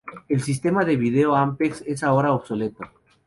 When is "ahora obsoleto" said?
2.01-2.81